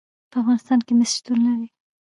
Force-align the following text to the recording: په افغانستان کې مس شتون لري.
په 0.31 0.35
افغانستان 0.41 0.79
کې 0.85 0.93
مس 0.97 1.11
شتون 1.17 1.39
لري. 1.47 1.67